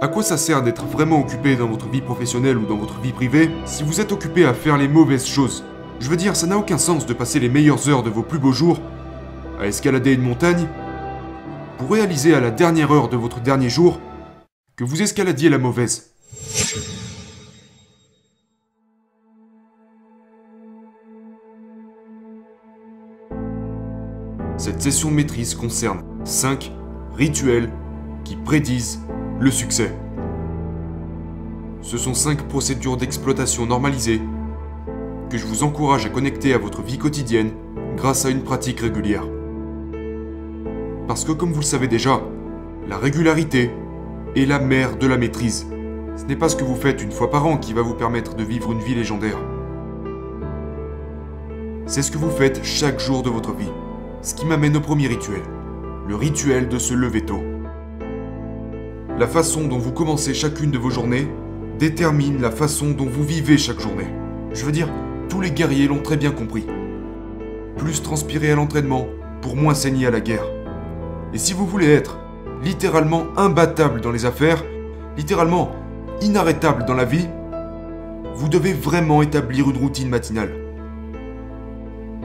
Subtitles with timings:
[0.00, 3.10] À quoi ça sert d'être vraiment occupé dans votre vie professionnelle ou dans votre vie
[3.10, 5.64] privée si vous êtes occupé à faire les mauvaises choses?
[5.98, 8.38] Je veux dire, ça n'a aucun sens de passer les meilleures heures de vos plus
[8.38, 8.78] beaux jours
[9.60, 10.68] à escalader une montagne
[11.78, 13.98] pour réaliser à la dernière heure de votre dernier jour
[14.76, 16.12] que vous escaladiez la mauvaise.
[24.58, 26.70] Cette session maîtrise concerne 5
[27.16, 27.72] rituels
[28.22, 29.00] qui prédisent
[29.40, 29.94] le succès.
[31.80, 34.20] Ce sont 5 procédures d'exploitation normalisées
[35.30, 37.52] que je vous encourage à connecter à votre vie quotidienne
[37.96, 39.24] grâce à une pratique régulière.
[41.06, 42.20] Parce que comme vous le savez déjà,
[42.88, 43.70] la régularité
[44.34, 45.66] est la mère de la maîtrise.
[46.16, 48.34] Ce n'est pas ce que vous faites une fois par an qui va vous permettre
[48.34, 49.38] de vivre une vie légendaire.
[51.86, 53.70] C'est ce que vous faites chaque jour de votre vie.
[54.20, 55.42] Ce qui m'amène au premier rituel.
[56.08, 57.42] Le rituel de se lever tôt.
[59.18, 61.26] La façon dont vous commencez chacune de vos journées
[61.80, 64.06] détermine la façon dont vous vivez chaque journée.
[64.52, 64.88] Je veux dire,
[65.28, 66.64] tous les guerriers l'ont très bien compris.
[67.76, 69.08] Plus transpirer à l'entraînement
[69.42, 70.44] pour moins saigner à la guerre.
[71.34, 72.20] Et si vous voulez être
[72.62, 74.62] littéralement imbattable dans les affaires,
[75.16, 75.72] littéralement
[76.22, 77.26] inarrêtable dans la vie,
[78.36, 80.54] vous devez vraiment établir une routine matinale.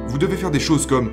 [0.08, 1.09] Vous devez faire des choses comme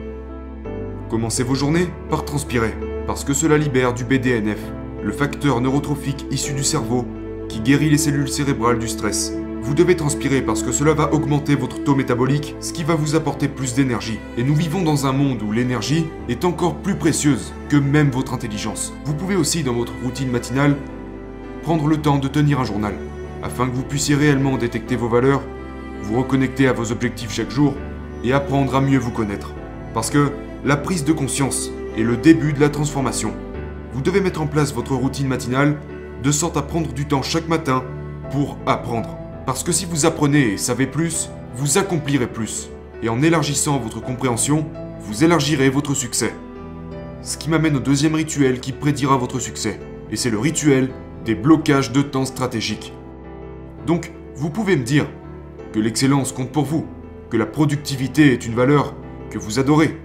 [1.09, 2.75] commencer vos journées par transpirer,
[3.07, 4.61] parce que cela libère du BDNF,
[5.03, 7.07] le facteur neurotrophique issu du cerveau
[7.49, 9.33] qui guérit les cellules cérébrales du stress.
[9.63, 13.15] Vous devez transpirer parce que cela va augmenter votre taux métabolique, ce qui va vous
[13.15, 14.19] apporter plus d'énergie.
[14.39, 18.33] Et nous vivons dans un monde où l'énergie est encore plus précieuse que même votre
[18.33, 18.95] intelligence.
[19.05, 20.77] Vous pouvez aussi, dans votre routine matinale,
[21.63, 22.95] prendre le temps de tenir un journal,
[23.43, 25.43] afin que vous puissiez réellement détecter vos valeurs,
[26.03, 27.75] vous reconnecter à vos objectifs chaque jour,
[28.25, 29.53] et apprendre à mieux vous connaître.
[29.93, 30.31] Parce que
[30.65, 33.33] la prise de conscience est le début de la transformation.
[33.93, 35.77] Vous devez mettre en place votre routine matinale
[36.23, 37.85] de sorte à prendre du temps chaque matin
[38.31, 39.19] pour apprendre.
[39.47, 42.71] Parce que si vous apprenez et savez plus, vous accomplirez plus.
[43.03, 44.67] Et en élargissant votre compréhension,
[45.01, 46.33] vous élargirez votre succès.
[47.23, 49.81] Ce qui m'amène au deuxième rituel qui prédira votre succès.
[50.11, 50.91] Et c'est le rituel
[51.25, 52.93] des blocages de temps stratégiques.
[53.87, 55.07] Donc, vous pouvez me dire
[55.73, 56.87] que l'excellence compte pour vous,
[57.29, 58.95] que la productivité est une valeur
[59.31, 59.99] que vous adorez,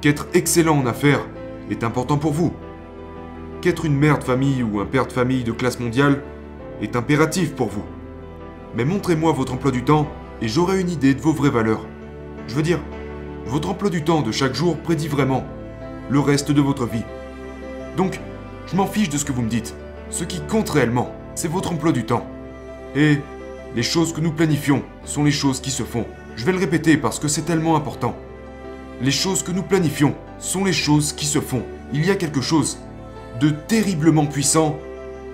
[0.00, 1.26] qu'être excellent en affaires
[1.70, 2.52] est important pour vous,
[3.64, 6.22] qu'être une mère de famille ou un père de famille de classe mondiale
[6.82, 7.84] est impératif pour vous
[8.76, 10.08] mais montrez-moi votre emploi du temps
[10.42, 11.86] et j'aurai une idée de vos vraies valeurs.
[12.48, 12.80] Je veux dire,
[13.46, 15.44] votre emploi du temps de chaque jour prédit vraiment
[16.10, 17.04] le reste de votre vie.
[17.96, 18.20] Donc,
[18.66, 19.74] je m'en fiche de ce que vous me dites.
[20.10, 22.26] Ce qui compte réellement, c'est votre emploi du temps.
[22.96, 23.18] Et
[23.74, 26.06] les choses que nous planifions sont les choses qui se font.
[26.36, 28.16] Je vais le répéter parce que c'est tellement important.
[29.00, 31.62] Les choses que nous planifions sont les choses qui se font.
[31.92, 32.78] Il y a quelque chose
[33.40, 34.78] de terriblement puissant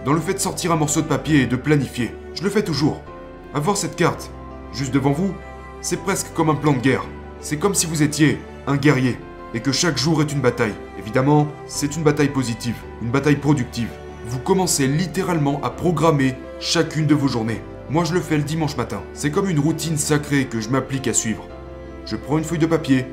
[0.05, 2.15] dans le fait de sortir un morceau de papier et de planifier.
[2.35, 3.03] Je le fais toujours.
[3.55, 4.31] Avoir cette carte,
[4.73, 5.35] juste devant vous,
[5.81, 7.05] c'est presque comme un plan de guerre.
[7.41, 9.19] C'est comme si vous étiez un guerrier,
[9.55, 10.75] et que chaque jour est une bataille.
[10.99, 13.91] Évidemment, c'est une bataille positive, une bataille productive.
[14.27, 17.63] Vous commencez littéralement à programmer chacune de vos journées.
[17.89, 19.03] Moi je le fais le dimanche matin.
[19.15, 21.49] C'est comme une routine sacrée que je m'applique à suivre.
[22.07, 23.07] Je prends une feuille de papier,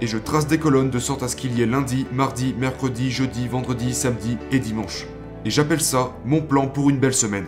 [0.00, 3.10] et je trace des colonnes de sorte à ce qu'il y ait lundi, mardi, mercredi,
[3.10, 5.06] jeudi, vendredi, samedi et dimanche.
[5.44, 7.46] Et j'appelle ça mon plan pour une belle semaine.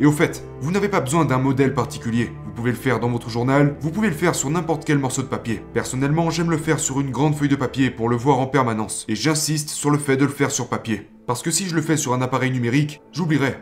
[0.00, 2.32] Et au fait, vous n'avez pas besoin d'un modèle particulier.
[2.44, 5.22] Vous pouvez le faire dans votre journal, vous pouvez le faire sur n'importe quel morceau
[5.22, 5.62] de papier.
[5.74, 9.04] Personnellement, j'aime le faire sur une grande feuille de papier pour le voir en permanence.
[9.08, 11.08] Et j'insiste sur le fait de le faire sur papier.
[11.26, 13.56] Parce que si je le fais sur un appareil numérique, j'oublierai.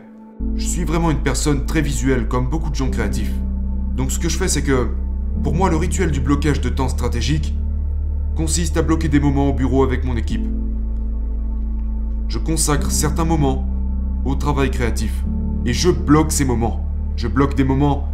[0.55, 3.31] Je suis vraiment une personne très visuelle comme beaucoup de gens créatifs.
[3.95, 4.87] Donc ce que je fais c'est que,
[5.43, 7.53] pour moi le rituel du blocage de temps stratégique
[8.35, 10.45] consiste à bloquer des moments au bureau avec mon équipe.
[12.27, 13.67] Je consacre certains moments
[14.25, 15.23] au travail créatif.
[15.65, 16.85] Et je bloque ces moments.
[17.15, 18.07] Je bloque des moments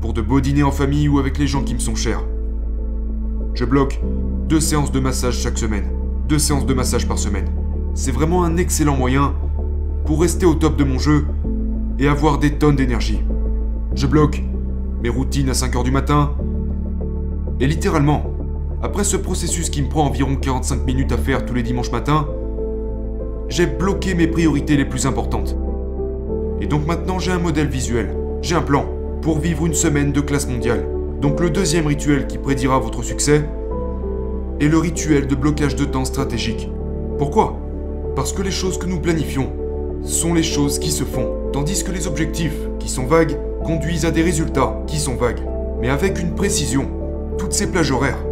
[0.00, 2.22] pour de beaux dîners en famille ou avec les gens qui me sont chers.
[3.54, 4.00] Je bloque
[4.48, 5.90] deux séances de massage chaque semaine.
[6.28, 7.48] Deux séances de massage par semaine.
[7.94, 9.34] C'est vraiment un excellent moyen
[10.04, 11.26] pour rester au top de mon jeu
[11.98, 13.22] et avoir des tonnes d'énergie.
[13.94, 14.42] Je bloque
[15.02, 16.32] mes routines à 5h du matin.
[17.58, 18.35] Et littéralement,
[18.82, 22.28] après ce processus qui me prend environ 45 minutes à faire tous les dimanches matins,
[23.48, 25.56] j'ai bloqué mes priorités les plus importantes.
[26.60, 28.86] Et donc maintenant j'ai un modèle visuel, j'ai un plan
[29.22, 30.86] pour vivre une semaine de classe mondiale.
[31.20, 33.48] Donc le deuxième rituel qui prédira votre succès
[34.60, 36.68] est le rituel de blocage de temps stratégique.
[37.18, 37.58] Pourquoi?
[38.14, 39.52] Parce que les choses que nous planifions
[40.02, 44.10] sont les choses qui se font, tandis que les objectifs qui sont vagues conduisent à
[44.10, 45.40] des résultats qui sont vagues.
[45.80, 46.88] Mais avec une précision,
[47.38, 48.22] toutes ces plages horaires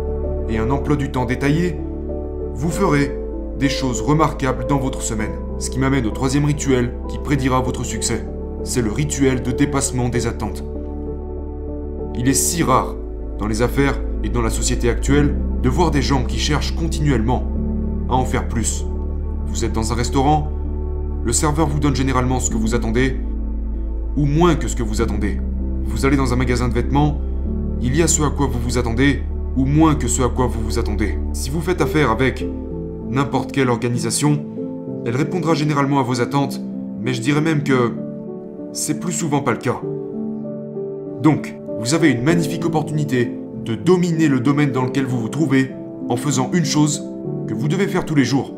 [0.48, 1.78] et un emploi du temps détaillé,
[2.54, 3.16] vous ferez
[3.58, 5.32] des choses remarquables dans votre semaine.
[5.58, 8.26] Ce qui m'amène au troisième rituel qui prédira votre succès.
[8.64, 10.64] C'est le rituel de dépassement des attentes.
[12.16, 12.94] Il est si rare,
[13.38, 17.44] dans les affaires et dans la société actuelle, de voir des gens qui cherchent continuellement
[18.08, 18.84] à en faire plus.
[19.46, 20.50] Vous êtes dans un restaurant,
[21.24, 23.20] le serveur vous donne généralement ce que vous attendez,
[24.16, 25.40] ou moins que ce que vous attendez.
[25.84, 27.20] Vous allez dans un magasin de vêtements,
[27.80, 29.22] il y a ce à quoi vous vous attendez,
[29.56, 31.18] ou moins que ce à quoi vous vous attendez.
[31.32, 32.44] Si vous faites affaire avec
[33.08, 34.44] n'importe quelle organisation,
[35.06, 36.60] elle répondra généralement à vos attentes,
[37.00, 37.92] mais je dirais même que
[38.72, 39.80] c'est plus souvent pas le cas.
[41.22, 43.30] Donc, vous avez une magnifique opportunité
[43.64, 45.70] de dominer le domaine dans lequel vous vous trouvez
[46.08, 47.02] en faisant une chose
[47.46, 48.54] que vous devez faire tous les jours.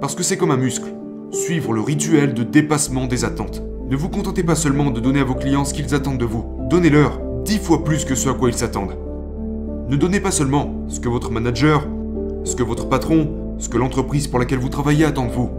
[0.00, 0.92] Parce que c'est comme un muscle,
[1.30, 3.62] suivre le rituel de dépassement des attentes.
[3.90, 6.44] Ne vous contentez pas seulement de donner à vos clients ce qu'ils attendent de vous,
[6.70, 8.96] donnez-leur dix fois plus que ce à quoi ils s'attendent.
[9.92, 11.86] Ne donnez pas seulement ce que votre manager,
[12.44, 13.28] ce que votre patron,
[13.58, 15.50] ce que l'entreprise pour laquelle vous travaillez attend de vous.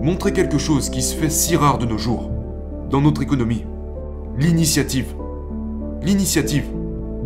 [0.00, 2.30] Montrez quelque chose qui se fait si rare de nos jours,
[2.88, 3.66] dans notre économie.
[4.38, 5.08] L'initiative.
[6.02, 6.64] L'initiative.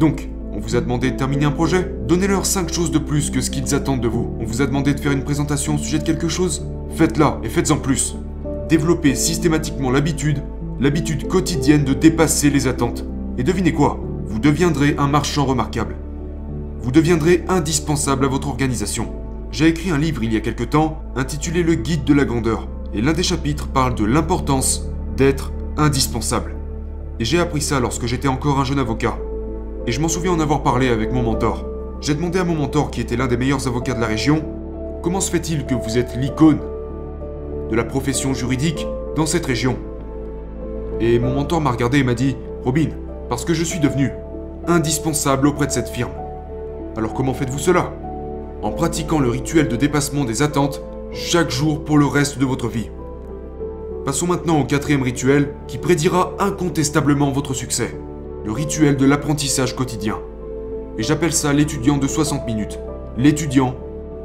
[0.00, 1.94] Donc, on vous a demandé de terminer un projet?
[2.08, 4.34] Donnez-leur 5 choses de plus que ce qu'ils attendent de vous.
[4.40, 6.66] On vous a demandé de faire une présentation au sujet de quelque chose?
[6.96, 8.16] Faites-la et faites-en plus.
[8.68, 10.42] Développez systématiquement l'habitude,
[10.80, 13.04] l'habitude quotidienne de dépasser les attentes.
[13.38, 14.00] Et devinez quoi?
[14.26, 15.94] Vous deviendrez un marchand remarquable.
[16.82, 19.12] Vous deviendrez indispensable à votre organisation.
[19.52, 22.66] J'ai écrit un livre il y a quelque temps intitulé Le Guide de la grandeur.
[22.92, 26.56] Et l'un des chapitres parle de l'importance d'être indispensable.
[27.20, 29.16] Et j'ai appris ça lorsque j'étais encore un jeune avocat.
[29.86, 31.64] Et je m'en souviens en avoir parlé avec mon mentor.
[32.00, 34.42] J'ai demandé à mon mentor, qui était l'un des meilleurs avocats de la région,
[35.02, 36.58] comment se fait-il que vous êtes l'icône
[37.70, 39.76] de la profession juridique dans cette région?
[40.98, 42.88] Et mon mentor m'a regardé et m'a dit, Robin,
[43.28, 44.10] parce que je suis devenu
[44.66, 46.10] indispensable auprès de cette firme.
[46.96, 47.92] Alors comment faites-vous cela?
[48.62, 52.68] En pratiquant le rituel de dépassement des attentes chaque jour pour le reste de votre
[52.68, 52.90] vie.
[54.04, 57.96] Passons maintenant au quatrième rituel qui prédira incontestablement votre succès.
[58.44, 60.18] Le rituel de l'apprentissage quotidien.
[60.98, 62.78] Et j'appelle ça l'étudiant de 60 minutes.
[63.16, 63.74] L'étudiant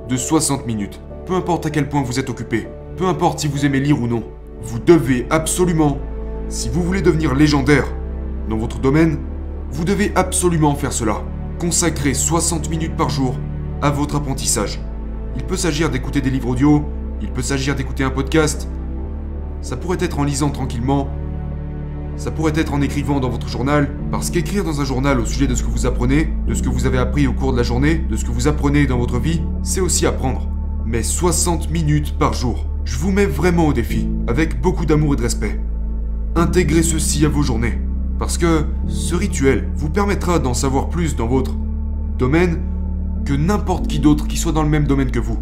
[0.09, 0.99] de 60 minutes.
[1.25, 2.67] Peu importe à quel point vous êtes occupé,
[2.97, 4.23] peu importe si vous aimez lire ou non,
[4.61, 5.99] vous devez absolument,
[6.49, 7.85] si vous voulez devenir légendaire
[8.49, 9.19] dans votre domaine,
[9.69, 11.21] vous devez absolument faire cela.
[11.59, 13.35] Consacrer 60 minutes par jour
[13.81, 14.79] à votre apprentissage.
[15.35, 16.85] Il peut s'agir d'écouter des livres audio,
[17.19, 18.67] il peut s'agir d'écouter un podcast,
[19.61, 21.09] ça pourrait être en lisant tranquillement,
[22.15, 25.47] ça pourrait être en écrivant dans votre journal, parce qu'écrire dans un journal au sujet
[25.47, 27.63] de ce que vous apprenez, de ce que vous avez appris au cours de la
[27.63, 30.47] journée, de ce que vous apprenez dans votre vie, c'est aussi apprendre.
[30.85, 32.67] Mais 60 minutes par jour.
[32.85, 35.59] Je vous mets vraiment au défi, avec beaucoup d'amour et de respect.
[36.35, 37.79] Intégrez ceci à vos journées.
[38.19, 41.55] Parce que ce rituel vous permettra d'en savoir plus dans votre
[42.17, 42.59] domaine
[43.25, 45.37] que n'importe qui d'autre qui soit dans le même domaine que vous.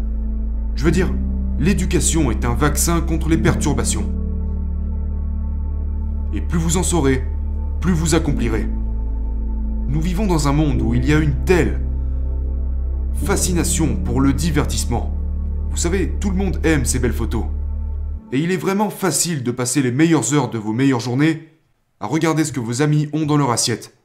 [0.74, 1.12] Je veux dire,
[1.58, 4.12] l'éducation est un vaccin contre les perturbations.
[6.34, 7.24] Et plus vous en saurez,
[7.80, 8.68] plus vous accomplirez.
[9.88, 11.80] Nous vivons dans un monde où il y a une telle
[13.14, 15.16] fascination pour le divertissement.
[15.70, 17.44] Vous savez, tout le monde aime ces belles photos.
[18.32, 21.55] Et il est vraiment facile de passer les meilleures heures de vos meilleures journées
[22.00, 23.96] à regarder ce que vos amis ont dans leur assiette.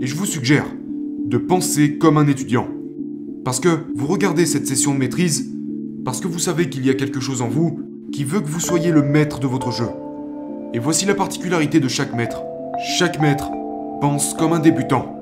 [0.00, 0.64] Et je vous suggère
[1.26, 2.68] de penser comme un étudiant.
[3.44, 5.50] Parce que vous regardez cette session de maîtrise
[6.04, 7.80] parce que vous savez qu'il y a quelque chose en vous
[8.12, 9.88] qui veut que vous soyez le maître de votre jeu.
[10.72, 12.42] Et voici la particularité de chaque maître.
[12.98, 13.50] Chaque maître
[14.00, 15.18] pense comme un débutant.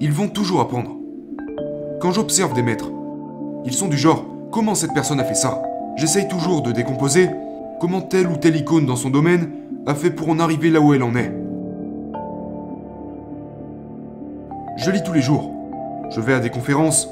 [0.00, 0.96] Ils vont toujours apprendre.
[2.00, 2.90] Quand j'observe des maîtres,
[3.64, 5.62] ils sont du genre comment cette personne a fait ça?
[5.96, 7.28] J'essaye toujours de décomposer
[7.80, 9.50] comment telle ou telle icône dans son domaine
[9.86, 11.32] a fait pour en arriver là où elle en est.
[14.76, 15.52] Je lis tous les jours.
[16.14, 17.08] Je vais à des conférences.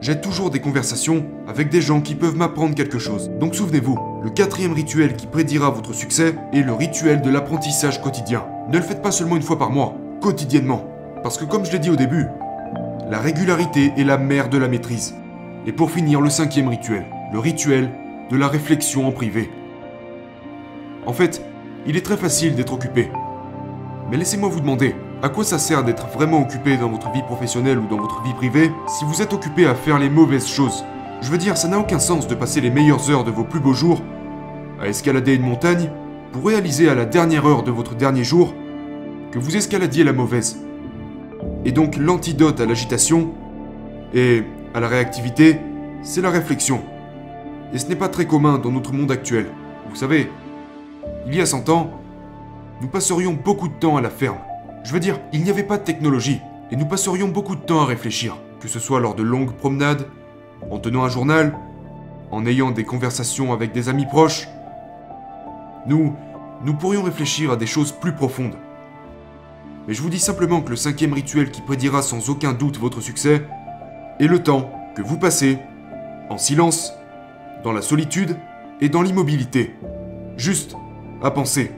[0.00, 3.30] J'ai toujours des conversations avec des gens qui peuvent m'apprendre quelque chose.
[3.38, 8.44] Donc souvenez-vous, le quatrième rituel qui prédira votre succès est le rituel de l'apprentissage quotidien.
[8.70, 10.86] Ne le faites pas seulement une fois par mois, quotidiennement.
[11.22, 12.26] Parce que comme je l'ai dit au début,
[13.10, 15.14] la régularité est la mère de la maîtrise.
[15.66, 17.90] Et pour finir, le cinquième rituel, le rituel
[18.30, 19.50] de la réflexion en privé.
[21.06, 21.42] En fait,
[21.86, 23.10] il est très facile d'être occupé.
[24.10, 27.78] Mais laissez-moi vous demander, à quoi ça sert d'être vraiment occupé dans votre vie professionnelle
[27.78, 30.84] ou dans votre vie privée si vous êtes occupé à faire les mauvaises choses?
[31.20, 33.60] Je veux dire, ça n'a aucun sens de passer les meilleures heures de vos plus
[33.60, 34.00] beaux jours
[34.80, 35.90] à escalader une montagne
[36.32, 38.54] pour réaliser à la dernière heure de votre dernier jour
[39.30, 40.64] que vous escaladiez la mauvaise.
[41.64, 43.30] Et donc l'antidote à l'agitation
[44.14, 44.42] et
[44.74, 45.60] à la réactivité,
[46.02, 46.80] c'est la réflexion.
[47.74, 49.46] Et ce n'est pas très commun dans notre monde actuel.
[49.88, 50.30] Vous savez,
[51.26, 51.90] il y a 100 ans,
[52.80, 54.38] nous passerions beaucoup de temps à la ferme.
[54.84, 56.40] Je veux dire, il n'y avait pas de technologie,
[56.70, 60.06] et nous passerions beaucoup de temps à réfléchir, que ce soit lors de longues promenades,
[60.70, 61.54] en tenant un journal,
[62.30, 64.48] en ayant des conversations avec des amis proches,
[65.86, 66.14] nous,
[66.64, 68.56] nous pourrions réfléchir à des choses plus profondes.
[69.88, 73.00] Mais je vous dis simplement que le cinquième rituel qui prédira sans aucun doute votre
[73.00, 73.42] succès
[74.20, 75.58] est le temps que vous passez
[76.28, 76.92] en silence,
[77.64, 78.36] dans la solitude
[78.80, 79.74] et dans l'immobilité.
[80.36, 80.76] Juste
[81.22, 81.70] à penser.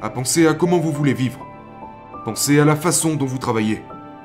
[0.00, 1.44] À penser à comment vous voulez vivre.
[2.24, 3.82] Pensez à la façon dont vous travaillez.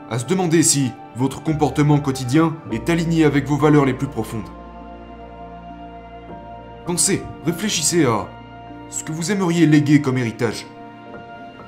[0.09, 4.47] À se demander si votre comportement quotidien est aligné avec vos valeurs les plus profondes.
[6.85, 8.27] Pensez, réfléchissez à
[8.89, 10.67] ce que vous aimeriez léguer comme héritage.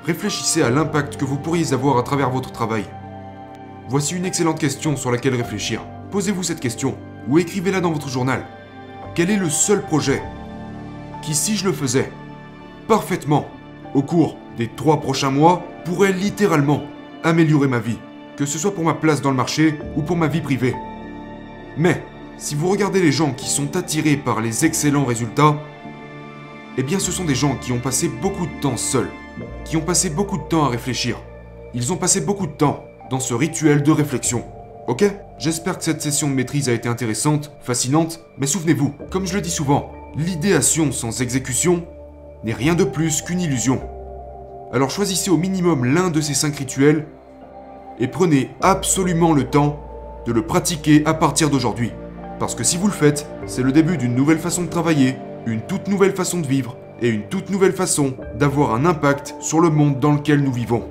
[0.04, 2.84] Réfléchissez à l'impact que vous pourriez avoir à travers votre travail.
[3.88, 5.82] Voici une excellente question sur laquelle réfléchir.
[6.12, 8.46] Posez-vous cette question ou écrivez-la dans votre journal.
[9.16, 10.22] Quel est le seul projet
[11.22, 12.12] qui, si je le faisais
[12.88, 13.46] parfaitement
[13.94, 16.82] au cours des trois prochains mois, pourrait littéralement
[17.22, 17.98] améliorer ma vie,
[18.36, 20.74] que ce soit pour ma place dans le marché ou pour ma vie privée
[21.76, 22.02] Mais,
[22.36, 25.56] si vous regardez les gens qui sont attirés par les excellents résultats,
[26.76, 29.10] eh bien ce sont des gens qui ont passé beaucoup de temps seuls,
[29.64, 31.18] qui ont passé beaucoup de temps à réfléchir.
[31.74, 34.44] Ils ont passé beaucoup de temps dans ce rituel de réflexion.
[34.86, 35.04] Ok?
[35.38, 39.40] J'espère que cette session de maîtrise a été intéressante, fascinante, mais souvenez-vous, comme je le
[39.40, 41.84] dis souvent, l'idéation sans exécution
[42.44, 43.80] n'est rien de plus qu'une illusion.
[44.72, 47.06] Alors choisissez au minimum l'un de ces cinq rituels
[47.98, 49.80] et prenez absolument le temps
[50.26, 51.92] de le pratiquer à partir d'aujourd'hui.
[52.38, 55.16] Parce que si vous le faites, c'est le début d'une nouvelle façon de travailler,
[55.46, 59.60] une toute nouvelle façon de vivre et une toute nouvelle façon d'avoir un impact sur
[59.60, 60.84] le monde dans lequel nous vivons.